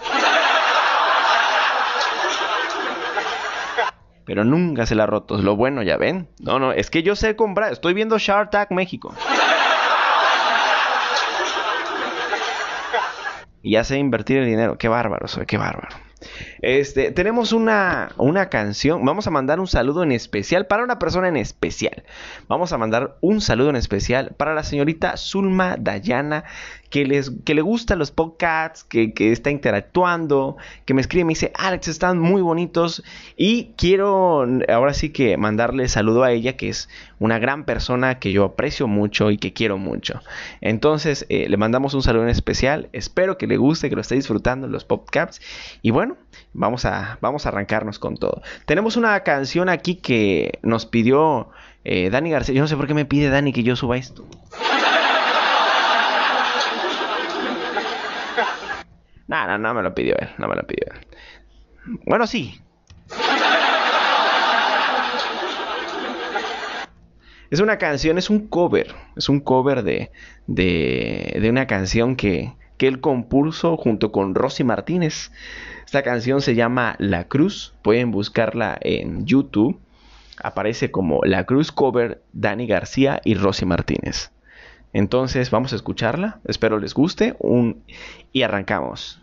pero 4.31 4.45
nunca 4.45 4.87
se 4.87 4.95
la 4.95 5.03
ha 5.03 5.07
roto. 5.07 5.39
Lo 5.39 5.57
bueno, 5.57 5.83
ya 5.83 5.97
ven. 5.97 6.29
No, 6.39 6.61
no, 6.61 6.71
es 6.71 6.89
que 6.89 7.03
yo 7.03 7.17
sé 7.17 7.35
comprar. 7.35 7.73
Estoy 7.73 7.95
viendo 7.95 8.17
Shark 8.17 8.71
México. 8.71 9.13
Y 13.61 13.73
ya 13.73 13.83
sé 13.83 13.99
invertir 13.99 14.39
el 14.39 14.47
dinero. 14.47 14.79
Qué 14.79 14.87
bárbaro 14.87 15.27
soy, 15.27 15.47
qué 15.47 15.59
bárbaro. 15.59 15.97
Este, 16.61 17.11
tenemos 17.13 17.53
una, 17.53 18.13
una 18.17 18.49
canción. 18.49 19.05
Vamos 19.05 19.27
a 19.27 19.31
mandar 19.31 19.61
un 19.61 19.67
saludo 19.67 20.03
en 20.03 20.13
especial 20.13 20.67
para 20.67 20.85
una 20.85 20.99
persona 20.99 21.29
en 21.29 21.37
especial. 21.37 22.03
Vamos 22.49 22.73
a 22.73 22.79
mandar 22.79 23.17
un 23.21 23.41
saludo 23.41 23.71
en 23.71 23.77
especial 23.77 24.33
para 24.37 24.55
la 24.55 24.63
señorita 24.63 25.17
Zulma 25.17 25.77
Dayana, 25.79 26.45
que, 26.91 27.07
les, 27.07 27.31
que 27.45 27.55
le 27.55 27.63
gustan 27.63 27.99
los 27.99 28.11
podcasts, 28.11 28.85
que, 28.85 29.15
que 29.15 29.33
está 29.33 29.51
interactuando, 29.51 30.57
que 30.85 30.95
me 30.95 31.01
escribe 31.01 31.25
me 31.25 31.33
dice, 31.33 31.53
Alex, 31.55 31.89
están 31.89 32.19
muy 32.19 32.43
bonitos. 32.43 33.03
Y 33.37 33.73
quiero 33.77 34.47
ahora 34.69 34.95
sí 34.95 35.11
que 35.11 35.37
mandarle 35.37 35.89
saludo 35.89 36.25
a 36.25 36.33
ella, 36.33 36.57
que 36.57 36.69
es 36.69 36.89
una 37.21 37.39
gran 37.39 37.65
persona 37.65 38.19
que 38.19 38.33
yo 38.33 38.45
aprecio 38.45 38.89
mucho 38.89 39.31
y 39.31 39.37
que 39.37 39.53
quiero 39.53 39.79
mucho. 39.79 40.21
Entonces, 40.61 41.27
eh, 41.29 41.49
le 41.49 41.57
mandamos 41.57 41.95
un 41.95 42.03
saludo 42.03 42.25
en 42.25 42.31
especial. 42.31 42.89
Espero 42.93 43.39
que 43.39 43.47
le 43.47 43.59
guste, 43.59 43.89
que 43.89 43.95
lo 43.95 44.01
esté 44.01 44.17
disfrutando 44.17 44.67
los 44.67 44.85
podcasts. 44.85 45.41
Y 45.83 45.91
bueno, 45.91 46.17
vamos 46.55 46.87
a, 46.87 47.19
vamos 47.21 47.45
a 47.47 47.51
arrancarnos 47.51 47.99
con 47.99 48.17
todo. 48.17 48.43
Tenemos 48.65 48.97
una 48.97 49.21
canción 49.21 49.69
aquí 49.69 49.97
que 49.97 50.59
nos 50.63 50.87
pidió 50.87 51.51
eh, 51.85 52.09
Dani 52.11 52.31
García. 52.31 52.55
Yo 52.55 52.63
no 52.63 52.69
sé 52.69 52.77
por 52.77 52.87
qué 52.87 52.95
me 52.95 53.05
pide 53.05 53.29
Dani 53.29 53.53
que 53.53 53.63
yo 53.63 53.77
suba 53.77 53.97
esto. 53.97 54.27
No, 59.29 59.47
no, 59.47 59.59
no 59.59 59.75
me 59.75 59.83
lo 59.83 59.95
pidió 59.95 60.17
él, 60.19 60.29
no 60.39 60.49
me 60.49 60.57
lo 60.57 60.67
pidió 60.67 60.93
él. 60.93 61.07
Bueno, 62.05 62.27
sí. 62.27 62.61
Es 67.51 67.59
una 67.59 67.79
canción, 67.79 68.17
es 68.17 68.31
un 68.31 68.47
cover, 68.47 68.95
es 69.17 69.29
un 69.29 69.41
cover 69.41 69.83
de, 69.83 70.13
de, 70.47 71.47
una 71.51 71.67
canción 71.67 72.15
que, 72.15 72.53
que 72.77 72.87
él 72.87 73.01
compuso 73.01 73.77
junto 73.77 74.13
con 74.13 74.37
Rosy 74.37 74.63
Martínez. 74.63 75.33
Esta 75.85 76.05
canción 76.05 76.43
se 76.43 76.55
llama 76.55 76.95
La 77.01 77.27
Cruz, 77.27 77.75
pueden 77.83 78.13
buscarla 78.13 78.79
en 78.81 79.27
YouTube. 79.27 79.81
Aparece 80.41 80.93
como 80.93 81.23
La 81.25 81.45
Cruz 81.45 81.73
Cover 81.73 82.23
Dani 82.33 82.69
García 82.69 83.21
y 83.25 83.35
Rosy 83.35 83.67
Martínez. 83.67 84.31
Entonces 84.93 85.51
vamos 85.51 85.73
a 85.73 85.77
escucharla, 85.77 86.39
espero 86.47 86.79
les 86.79 86.95
guste 86.95 87.35
un... 87.41 87.83
y 88.33 88.43
arrancamos. 88.43 89.21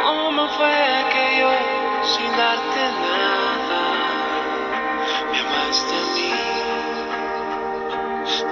¿Cómo 0.00 0.48
fue 0.48 1.04
que 1.12 1.38
yo, 1.40 1.52
sin 2.14 2.30
darte 2.36 2.82
nada, 3.06 3.82
me 5.30 5.38
amaste 5.38 5.94
a 5.94 6.04
mí? 6.14 6.32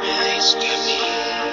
Me 0.03 0.35
diste 0.35 0.67
a 0.67 0.79
mí. 0.85 1.50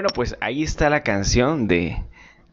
Bueno, 0.00 0.14
pues 0.14 0.34
ahí 0.40 0.62
está 0.62 0.88
la 0.88 1.02
canción 1.02 1.68
de, 1.68 2.02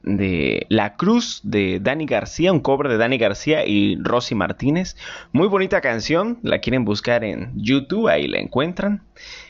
de 0.04 0.66
La 0.68 0.98
Cruz 0.98 1.40
de 1.46 1.80
Dani 1.80 2.06
García, 2.06 2.52
un 2.52 2.60
cover 2.60 2.90
de 2.90 2.98
Dani 2.98 3.18
García 3.18 3.66
y 3.66 3.96
Rosy 4.02 4.36
Martínez. 4.36 4.98
Muy 5.32 5.48
bonita 5.48 5.80
canción, 5.80 6.40
la 6.42 6.60
quieren 6.60 6.84
buscar 6.84 7.24
en 7.24 7.54
YouTube, 7.56 8.10
ahí 8.10 8.28
la 8.28 8.40
encuentran. 8.40 9.04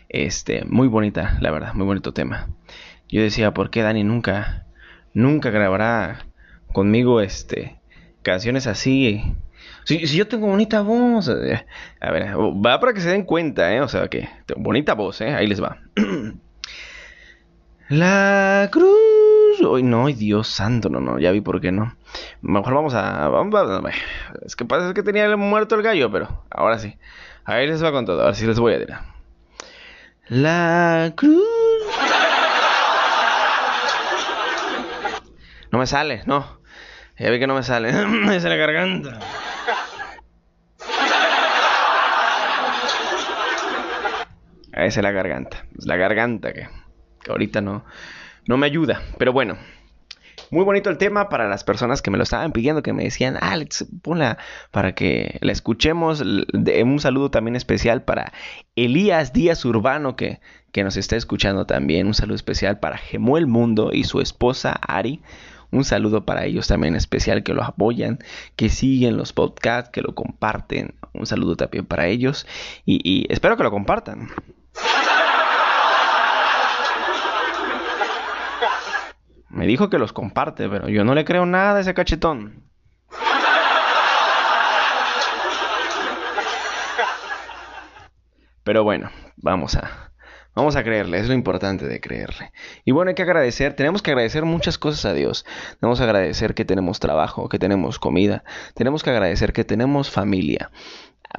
Este, 0.09 0.63
muy 0.65 0.87
bonita, 0.87 1.39
la 1.41 1.49
verdad, 1.49 1.73
muy 1.73 1.87
bonito 1.87 2.13
tema. 2.13 2.49
Yo 3.09 3.23
decía, 3.23 3.51
¿por 3.55 3.71
qué 3.71 3.81
Dani 3.81 4.03
nunca, 4.03 4.67
nunca 5.15 5.49
grabará 5.49 6.27
conmigo 6.73 7.19
este, 7.19 7.79
canciones 8.21 8.67
así? 8.67 9.23
Si, 9.85 10.05
yo 10.05 10.27
tengo 10.27 10.45
bonita 10.45 10.81
voz, 10.81 11.29
eh, 11.29 11.65
a 11.99 12.11
ver, 12.11 12.37
va 12.37 12.79
para 12.79 12.93
que 12.93 13.01
se 13.01 13.09
den 13.09 13.23
cuenta, 13.23 13.73
¿eh? 13.73 13.81
O 13.81 13.87
sea, 13.87 14.07
que 14.07 14.29
bonita 14.55 14.93
voz, 14.93 15.19
¿eh? 15.21 15.33
Ahí 15.33 15.47
les 15.47 15.63
va. 15.63 15.79
La 17.89 18.67
cruz. 18.69 19.61
Hoy 19.65 19.81
no, 19.81 20.07
Dios 20.07 20.49
santo, 20.49 20.89
no, 20.89 20.99
no, 20.99 21.19
ya 21.19 21.31
vi 21.31 21.39
por 21.39 21.61
qué 21.61 21.71
no. 21.71 21.95
Mejor 22.41 22.73
vamos 22.73 22.93
a. 22.93 23.29
Vamos 23.29 23.55
es 24.45 24.57
que 24.57 24.65
pasa 24.65 24.93
que 24.93 25.03
tenía 25.03 25.33
muerto 25.37 25.75
el 25.75 25.83
gallo, 25.83 26.11
pero 26.11 26.43
ahora 26.49 26.79
sí. 26.79 26.97
Ahí 27.45 27.65
les 27.65 27.81
va 27.81 27.93
con 27.93 28.05
todo, 28.05 28.21
ahora 28.21 28.33
sí 28.33 28.45
les 28.45 28.59
voy 28.59 28.73
a 28.73 28.79
decir. 28.79 28.95
La 30.27 31.13
cruz. 31.15 31.45
No 35.71 35.79
me 35.79 35.87
sale, 35.87 36.23
no. 36.25 36.59
Ya 37.17 37.29
vi 37.29 37.39
que 37.39 37.47
no 37.47 37.55
me 37.55 37.63
sale. 37.63 37.89
es 38.35 38.43
la 38.43 38.55
garganta. 38.57 39.19
Esa 44.73 44.99
es 44.99 45.03
la 45.03 45.11
garganta. 45.11 45.65
Es 45.77 45.85
la 45.85 45.95
garganta 45.95 46.51
que 46.51 46.67
ahorita 47.29 47.61
no, 47.61 47.83
no 48.47 48.57
me 48.57 48.65
ayuda. 48.65 49.01
Pero 49.17 49.33
bueno, 49.33 49.57
muy 50.49 50.63
bonito 50.63 50.89
el 50.89 50.97
tema 50.97 51.27
para 51.27 51.49
las 51.49 51.65
personas 51.65 52.01
que 52.01 52.09
me 52.09 52.17
lo 52.17 52.23
estaban 52.23 52.53
pidiendo, 52.53 52.81
que 52.81 52.93
me 52.93 53.03
decían, 53.03 53.37
Alex, 53.41 53.85
ponla 54.01 54.37
para 54.71 54.95
que 54.95 55.37
la 55.41 55.51
escuchemos. 55.51 56.21
Un 56.21 56.99
saludo 56.99 57.29
también 57.29 57.55
especial 57.55 58.03
para 58.03 58.31
Elías 58.75 59.33
Díaz 59.33 59.65
Urbano, 59.65 60.15
que, 60.15 60.39
que 60.71 60.83
nos 60.83 60.95
está 60.95 61.17
escuchando 61.17 61.65
también. 61.65 62.07
Un 62.07 62.13
saludo 62.13 62.35
especial 62.35 62.79
para 62.79 62.97
Gemuel 62.97 63.47
Mundo 63.47 63.91
y 63.91 64.05
su 64.05 64.21
esposa 64.21 64.71
Ari. 64.71 65.21
Un 65.69 65.83
saludo 65.83 66.25
para 66.25 66.45
ellos 66.45 66.67
también 66.67 66.95
especial 66.95 67.43
que 67.43 67.53
lo 67.53 67.61
apoyan, 67.61 68.19
que 68.55 68.69
siguen 68.69 69.17
los 69.17 69.33
podcasts, 69.33 69.89
que 69.89 70.01
lo 70.01 70.15
comparten. 70.15 70.95
Un 71.11 71.25
saludo 71.25 71.57
también 71.57 71.85
para 71.85 72.07
ellos 72.07 72.47
y 72.85 73.25
espero 73.29 73.57
que 73.57 73.63
lo 73.63 73.71
compartan. 73.71 74.29
Me 79.57 79.65
dijo 79.65 79.89
que 79.89 79.97
los 79.97 80.13
comparte, 80.13 80.69
pero 80.69 80.87
yo 80.87 81.03
no 81.03 81.15
le 81.15 81.25
creo 81.25 81.47
nada 81.47 81.79
a 81.79 81.81
ese 81.81 81.95
cachetón. 81.95 82.61
Pero 88.63 88.83
bueno, 88.83 89.09
vamos 89.35 89.75
a 89.75 90.11
vamos 90.53 90.75
a 90.75 90.83
creerle, 90.83 91.17
es 91.17 91.27
lo 91.27 91.33
importante 91.33 91.87
de 91.87 91.99
creerle. 91.99 92.51
Y 92.85 92.91
bueno, 92.91 93.09
hay 93.09 93.15
que 93.15 93.23
agradecer, 93.23 93.73
tenemos 93.73 94.03
que 94.03 94.11
agradecer 94.11 94.45
muchas 94.45 94.77
cosas 94.77 95.05
a 95.05 95.13
Dios. 95.13 95.43
Tenemos 95.79 95.97
que 95.97 96.03
agradecer 96.03 96.53
que 96.53 96.63
tenemos 96.63 96.99
trabajo, 96.99 97.49
que 97.49 97.57
tenemos 97.57 97.97
comida, 97.97 98.43
tenemos 98.75 99.01
que 99.01 99.09
agradecer 99.09 99.53
que 99.53 99.63
tenemos 99.63 100.11
familia 100.11 100.69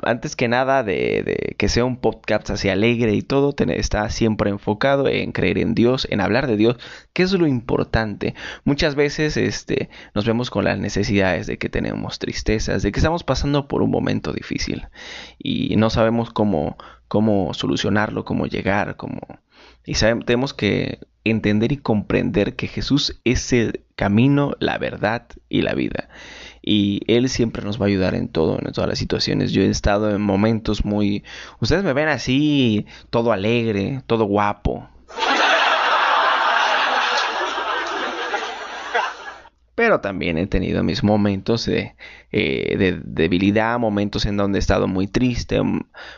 antes 0.02 0.36
que 0.36 0.48
nada 0.48 0.82
de, 0.82 1.54
que 1.58 1.68
sea 1.68 1.84
un 1.84 1.96
podcast 1.96 2.50
así 2.50 2.68
alegre 2.68 3.14
y 3.14 3.22
todo, 3.22 3.54
está 3.68 4.08
siempre 4.10 4.50
enfocado 4.50 5.08
en 5.08 5.32
creer 5.32 5.58
en 5.58 5.74
Dios, 5.74 6.06
en 6.10 6.20
hablar 6.20 6.46
de 6.46 6.56
Dios, 6.56 6.76
que 7.12 7.22
es 7.22 7.32
lo 7.32 7.46
importante. 7.46 8.34
Muchas 8.64 8.94
veces 8.94 9.36
este, 9.36 9.88
nos 10.14 10.26
vemos 10.26 10.50
con 10.50 10.64
las 10.64 10.78
necesidades 10.78 11.46
de 11.46 11.58
que 11.58 11.68
tenemos 11.68 12.18
tristezas, 12.18 12.82
de 12.82 12.92
que 12.92 13.00
estamos 13.00 13.24
pasando 13.24 13.68
por 13.68 13.82
un 13.82 13.90
momento 13.90 14.32
difícil 14.32 14.86
y 15.38 15.76
no 15.76 15.90
sabemos 15.90 16.30
cómo, 16.30 16.76
cómo 17.08 17.54
solucionarlo, 17.54 18.24
cómo 18.24 18.46
llegar, 18.46 18.96
cómo... 18.96 19.20
Y 19.84 19.94
sabemos, 19.94 20.26
tenemos 20.26 20.54
que 20.54 21.00
entender 21.24 21.72
y 21.72 21.78
comprender 21.78 22.56
que 22.56 22.68
Jesús 22.68 23.20
es 23.24 23.52
el 23.52 23.84
camino, 23.96 24.52
la 24.60 24.78
verdad 24.78 25.26
y 25.48 25.62
la 25.62 25.74
vida 25.74 26.08
y 26.62 27.00
Él 27.06 27.28
siempre 27.28 27.62
nos 27.64 27.80
va 27.80 27.84
a 27.84 27.88
ayudar 27.88 28.14
en 28.14 28.28
todo, 28.28 28.58
en 28.58 28.72
todas 28.72 28.88
las 28.88 28.98
situaciones. 28.98 29.52
Yo 29.52 29.62
he 29.62 29.68
estado 29.68 30.10
en 30.10 30.20
momentos 30.20 30.84
muy... 30.84 31.24
Ustedes 31.60 31.84
me 31.84 31.92
ven 31.92 32.08
así, 32.08 32.86
todo 33.10 33.32
alegre, 33.32 34.02
todo 34.06 34.24
guapo. 34.24 34.88
Pero 39.78 40.00
también 40.00 40.38
he 40.38 40.48
tenido 40.48 40.82
mis 40.82 41.04
momentos 41.04 41.66
de, 41.66 41.94
eh, 42.32 42.76
de, 42.76 43.00
debilidad, 43.04 43.78
momentos 43.78 44.26
en 44.26 44.36
donde 44.36 44.58
he 44.58 44.60
estado 44.60 44.88
muy 44.88 45.06
triste, 45.06 45.60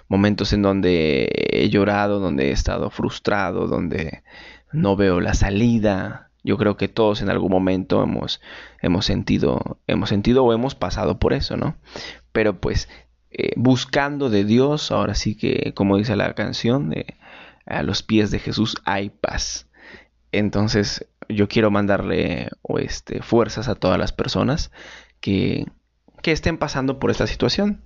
momentos 0.09 0.55
en 0.55 0.63
donde 0.63 1.29
he 1.53 1.69
llorado, 1.69 2.21
donde 2.21 2.49
he 2.49 2.53
estado 2.53 2.89
frustrado, 2.89 3.67
donde 3.67 4.23
no 4.73 4.97
veo 4.97 5.21
la 5.21 5.35
salida, 5.35 6.30
yo 6.43 6.57
creo 6.57 6.77
que 6.77 6.89
todos 6.89 7.23
en 7.23 7.31
algún 7.31 7.51
momento 7.51 8.03
hemos, 8.03 8.41
hemos 8.81 9.05
sentido, 9.05 9.79
hemos 9.87 10.09
sentido 10.09 10.45
o 10.45 10.53
hemos 10.53 10.75
pasado 10.75 11.19
por 11.19 11.33
eso, 11.33 11.57
¿no? 11.57 11.77
Pero 12.33 12.61
pues 12.61 12.89
eh, 13.31 13.53
buscando 13.57 14.31
de 14.31 14.45
Dios, 14.45 14.91
ahora 14.91 15.15
sí 15.15 15.37
que, 15.37 15.73
como 15.75 15.97
dice 15.97 16.17
la 16.17 16.35
canción, 16.35 16.93
a 17.67 17.83
los 17.83 18.03
pies 18.03 18.31
de 18.31 18.39
Jesús 18.39 18.77
hay 18.85 19.11
paz. 19.11 19.69
Entonces 20.33 21.07
yo 21.29 21.49
quiero 21.49 21.71
mandarle 21.71 22.49
este, 22.79 23.23
fuerzas 23.23 23.69
a 23.69 23.75
todas 23.75 23.99
las 23.99 24.13
personas 24.13 24.71
que, 25.21 25.67
que 26.23 26.33
estén 26.33 26.59
pasando 26.59 26.99
por 26.99 27.11
esta 27.11 27.27
situación, 27.27 27.83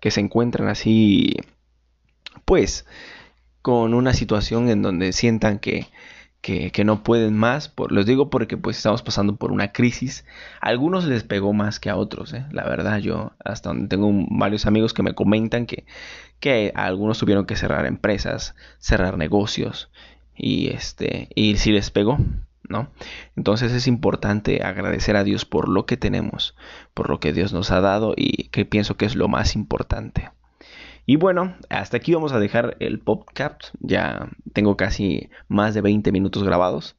que 0.00 0.10
se 0.10 0.20
encuentran 0.20 0.68
así, 0.68 1.34
pues, 2.44 2.86
con 3.62 3.94
una 3.94 4.12
situación 4.12 4.68
en 4.68 4.82
donde 4.82 5.12
sientan 5.12 5.58
que 5.58 5.86
que, 6.44 6.84
no 6.84 7.02
pueden 7.02 7.36
más. 7.36 7.72
Los 7.88 8.04
digo 8.04 8.28
porque 8.28 8.58
pues 8.58 8.76
estamos 8.76 9.02
pasando 9.02 9.36
por 9.36 9.50
una 9.50 9.72
crisis. 9.72 10.26
A 10.60 10.68
algunos 10.68 11.06
les 11.06 11.24
pegó 11.24 11.54
más 11.54 11.80
que 11.80 11.88
a 11.88 11.96
otros, 11.96 12.34
¿eh? 12.34 12.44
la 12.50 12.64
verdad. 12.64 12.98
Yo 12.98 13.32
hasta 13.42 13.70
donde 13.70 13.88
tengo 13.88 14.10
varios 14.28 14.66
amigos 14.66 14.92
que 14.92 15.02
me 15.02 15.14
comentan 15.14 15.64
que, 15.64 15.86
que 16.40 16.70
algunos 16.74 17.18
tuvieron 17.18 17.46
que 17.46 17.56
cerrar 17.56 17.86
empresas, 17.86 18.54
cerrar 18.78 19.16
negocios 19.16 19.90
y 20.36 20.68
este 20.68 21.28
y 21.34 21.56
si 21.56 21.72
les 21.72 21.90
pegó. 21.90 22.18
¿No? 22.66 22.88
Entonces 23.36 23.72
es 23.72 23.86
importante 23.86 24.62
agradecer 24.62 25.16
a 25.16 25.24
Dios 25.24 25.44
por 25.44 25.68
lo 25.68 25.84
que 25.84 25.98
tenemos, 25.98 26.56
por 26.94 27.10
lo 27.10 27.20
que 27.20 27.34
Dios 27.34 27.52
nos 27.52 27.70
ha 27.70 27.82
dado 27.82 28.14
y 28.16 28.48
que 28.48 28.64
pienso 28.64 28.96
que 28.96 29.04
es 29.04 29.16
lo 29.16 29.28
más 29.28 29.54
importante. 29.54 30.30
Y 31.06 31.16
bueno, 31.16 31.54
hasta 31.68 31.98
aquí 31.98 32.14
vamos 32.14 32.32
a 32.32 32.38
dejar 32.38 32.76
el 32.80 32.98
podcast. 32.98 33.74
Ya 33.80 34.28
tengo 34.52 34.76
casi 34.76 35.28
más 35.48 35.74
de 35.74 35.82
20 35.82 36.12
minutos 36.12 36.44
grabados. 36.44 36.96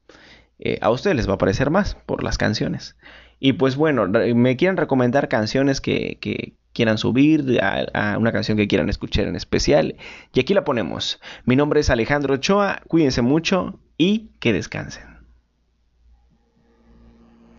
Eh, 0.59 0.77
a 0.81 0.91
ustedes 0.91 1.15
les 1.15 1.29
va 1.29 1.33
a 1.33 1.39
parecer 1.39 1.69
más 1.69 1.95
por 2.05 2.23
las 2.23 2.37
canciones. 2.37 2.95
Y 3.39 3.53
pues 3.53 3.75
bueno, 3.75 4.07
me 4.07 4.55
quieren 4.57 4.77
recomendar 4.77 5.27
canciones 5.27 5.81
que, 5.81 6.53
quieran 6.73 6.97
subir, 6.97 7.59
a, 7.61 8.17
una 8.17 8.31
canción 8.31 8.57
que 8.57 8.67
quieran 8.67 8.89
escuchar 8.89 9.27
en 9.27 9.35
especial. 9.35 9.95
Y 10.33 10.39
aquí 10.39 10.53
la 10.53 10.63
ponemos. 10.63 11.19
Mi 11.45 11.55
nombre 11.55 11.79
es 11.79 11.89
Alejandro 11.89 12.35
Ochoa, 12.35 12.81
cuídense 12.87 13.21
mucho 13.21 13.79
y 13.97 14.31
que 14.39 14.53
descansen. 14.53 15.14